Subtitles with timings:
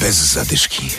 [0.00, 0.90] Bez zadyszki.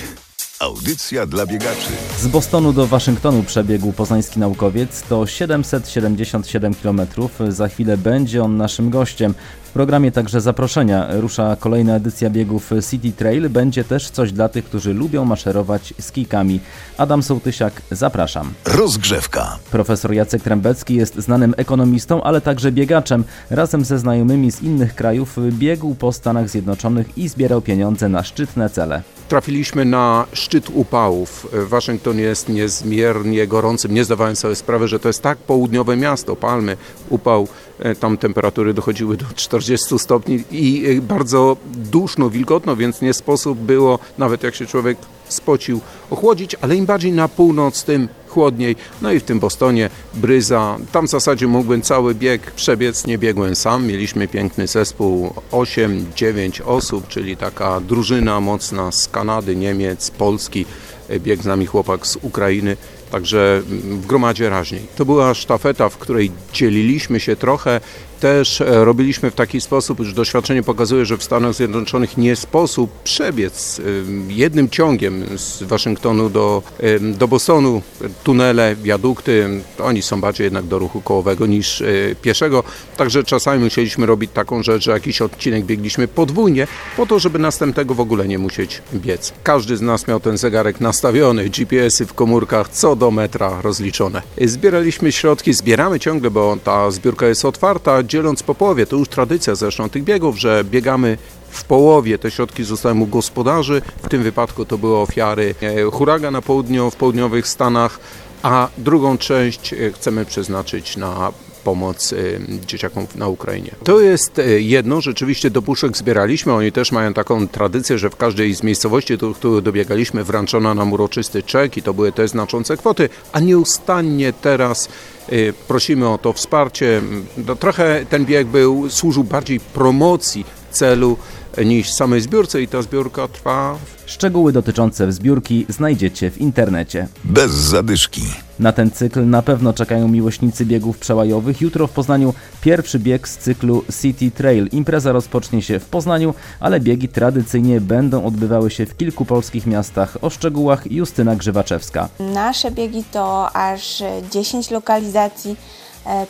[0.59, 1.91] Audycja dla biegaczy.
[2.19, 5.01] Z Bostonu do Waszyngtonu przebiegł poznański naukowiec.
[5.01, 7.01] To 777 km.
[7.49, 9.33] Za chwilę będzie on naszym gościem.
[9.63, 11.07] W programie także zaproszenia.
[11.11, 13.49] Rusza kolejna edycja biegów City Trail.
[13.49, 16.59] Będzie też coś dla tych, którzy lubią maszerować z kijkami.
[16.97, 18.53] Adam Sołtysiak, zapraszam.
[18.65, 19.59] Rozgrzewka.
[19.71, 23.23] Profesor Jacek Trębecki jest znanym ekonomistą, ale także biegaczem.
[23.49, 28.69] Razem ze znajomymi z innych krajów biegł po Stanach Zjednoczonych i zbierał pieniądze na szczytne
[28.69, 29.01] cele.
[29.29, 31.47] Trafiliśmy na szczyt upałów.
[31.53, 33.93] Waszyngton jest niezmiernie gorącym.
[33.93, 36.77] Nie zdawałem sobie sprawy, że to jest tak południowe miasto, palmy,
[37.09, 37.47] upał.
[37.79, 43.59] E, tam temperatury dochodziły do 40 stopni i e, bardzo duszno, wilgotno, więc nie sposób
[43.59, 44.97] było, nawet jak się człowiek
[45.27, 48.75] spocił, ochłodzić, ale im bardziej na północ, tym chłodniej.
[49.01, 50.77] No i w tym Bostonie bryza.
[50.91, 53.87] Tam w zasadzie mógłbym cały bieg przebiec, nie biegłem sam.
[53.87, 60.65] Mieliśmy piękny zespół, 8-9 osób, czyli taka drużyna mocna z Kanady, Niemiec, Polski.
[61.09, 62.77] E, biegł z nami chłopak z Ukrainy.
[63.11, 64.81] Także w gromadzie raźniej.
[64.95, 67.81] To była sztafeta, w której dzieliliśmy się trochę
[68.19, 72.91] też e, robiliśmy w taki sposób, że doświadczenie pokazuje, że w Stanach Zjednoczonych nie sposób
[73.03, 73.81] przebiec
[74.27, 76.63] jednym ciągiem z Waszyngtonu do,
[77.01, 77.81] do Bostonu.
[78.23, 81.85] Tunele, wiadukty, oni są bardziej jednak do ruchu kołowego niż e,
[82.21, 82.63] pieszego.
[82.97, 87.93] Także czasami musieliśmy robić taką rzecz, że jakiś odcinek biegliśmy podwójnie, po to, żeby następnego
[87.93, 89.33] w ogóle nie musieć biec.
[89.43, 94.21] Każdy z nas miał ten zegarek nastawiony, GPS-y w komórkach co do metra rozliczone.
[94.41, 98.85] Zbieraliśmy środki, zbieramy ciągle, bo ta zbiórka jest otwarta dzieląc po połowie.
[98.85, 101.17] To już tradycja zresztą tych biegów, że biegamy
[101.49, 103.81] w połowie te środki zostają u gospodarzy.
[104.03, 107.99] W tym wypadku to były ofiary e, huraga na południu, w południowych Stanach,
[108.43, 113.71] a drugą część e, chcemy przeznaczyć na pomoc y, dzieciakom na Ukrainie.
[113.83, 118.15] To jest y, jedno, rzeczywiście do puszek zbieraliśmy, oni też mają taką tradycję, że w
[118.15, 122.77] każdej z miejscowości, do których dobiegaliśmy, wręczono nam uroczysty czek i to były też znaczące
[122.77, 124.89] kwoty, a nieustannie teraz
[125.31, 127.01] y, prosimy o to wsparcie.
[127.47, 131.17] No, trochę ten bieg był, służył bardziej promocji celu
[131.65, 133.77] niż samej zbiórce i ta zbiórka trwa.
[134.05, 137.07] Szczegóły dotyczące zbiórki znajdziecie w internecie.
[137.23, 138.48] Bez zadyszki.
[138.59, 141.61] Na ten cykl na pewno czekają miłośnicy biegów przełajowych.
[141.61, 144.67] Jutro w Poznaniu pierwszy bieg z cyklu City Trail.
[144.71, 150.17] Impreza rozpocznie się w Poznaniu, ale biegi tradycyjnie będą odbywały się w kilku polskich miastach.
[150.21, 152.09] O szczegółach Justyna Grzywaczewska.
[152.19, 155.55] Nasze biegi to aż 10 lokalizacji,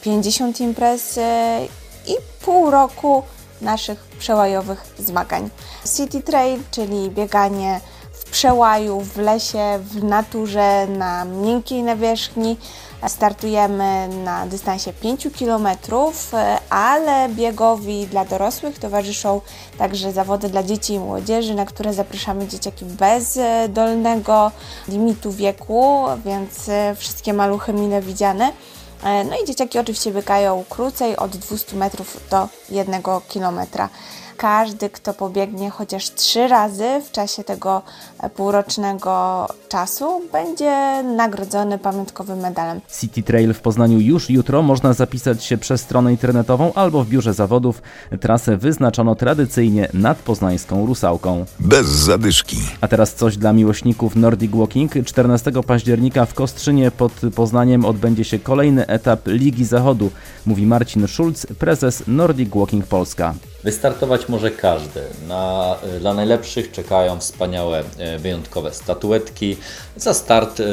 [0.01, 1.59] 50 e, imprez e,
[2.07, 2.13] i
[2.45, 3.23] pół roku
[3.61, 5.49] naszych przełajowych zmagań.
[5.95, 7.79] City Trail, czyli bieganie
[8.39, 12.57] przełaju, w lesie, w naturze, na miękkiej nawierzchni.
[13.07, 15.67] Startujemy na dystansie 5 km,
[16.69, 19.41] ale biegowi dla dorosłych towarzyszą
[19.77, 23.39] także zawody dla dzieci i młodzieży, na które zapraszamy dzieciaki bez
[23.69, 24.51] dolnego
[24.87, 28.51] limitu wieku, więc wszystkie maluchy mile widziane.
[29.03, 33.89] E, no i dzieciaki oczywiście biegają krócej od 200 metrów do 1 kilometra
[34.39, 37.81] każdy, kto pobiegnie chociaż trzy razy w czasie tego
[38.35, 42.81] półrocznego czasu, będzie nagrodzony pamiątkowym medalem.
[42.99, 44.61] City Trail w Poznaniu już jutro.
[44.61, 47.81] Można zapisać się przez stronę internetową albo w biurze zawodów.
[48.21, 51.45] Trasę wyznaczono tradycyjnie nad poznańską Rusałką.
[51.59, 52.57] Bez zadyszki.
[52.81, 54.91] A teraz coś dla miłośników Nordic Walking.
[55.05, 60.09] 14 października w Kostrzynie pod Poznaniem odbędzie się kolejny etap Ligi Zachodu,
[60.45, 63.33] mówi Marcin Schulz, prezes Nordic Walking Polska.
[63.63, 65.01] Wystartować może każdy.
[65.27, 69.57] Na, dla najlepszych czekają wspaniałe, e, wyjątkowe statuetki.
[69.95, 70.63] Za start y,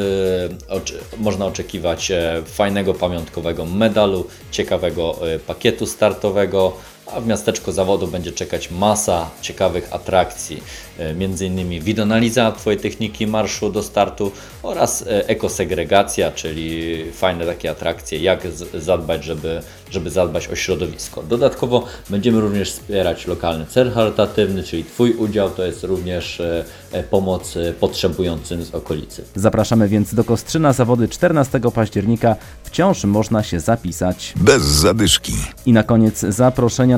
[0.68, 6.76] oczy, można oczekiwać e, fajnego pamiątkowego medalu, ciekawego y, pakietu startowego,
[7.14, 10.62] a w miasteczko zawodu będzie czekać masa ciekawych atrakcji,
[10.98, 11.80] m.in.
[11.80, 18.40] widonaliza Twojej techniki marszu do startu oraz ekosegregacja, czyli fajne takie atrakcje, jak
[18.74, 21.22] zadbać, żeby, żeby zadbać o środowisko.
[21.22, 27.02] Dodatkowo będziemy również wspierać lokalny cel charytatywny, czyli Twój udział to jest również e, e,
[27.02, 29.24] pomoc e, potrzebującym z okolicy.
[29.34, 32.36] Zapraszamy więc do Kostrzyna zawody 14 października.
[32.64, 34.32] Wciąż można się zapisać.
[34.36, 35.32] Bez zadyszki.
[35.66, 36.24] I na koniec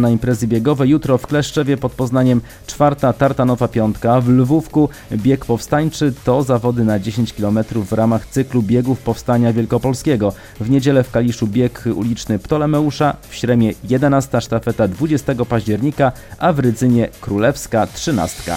[0.01, 0.87] na imprezy biegowe.
[0.87, 4.21] Jutro w Kleszczewie pod Poznaniem czwarta Tartanowa Piątka.
[4.21, 10.33] W Lwówku bieg powstańczy to zawody na 10 km w ramach cyklu biegów Powstania Wielkopolskiego.
[10.61, 16.59] W niedzielę w Kaliszu bieg uliczny Ptolemeusza, w Śremie 11 sztafeta 20 października, a w
[16.59, 18.53] Rydzynie Królewska 13.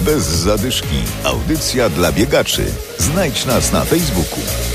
[0.00, 0.96] Bez zadyszki.
[1.24, 2.64] Audycja dla biegaczy.
[2.98, 4.71] Znajdź nas na Facebooku.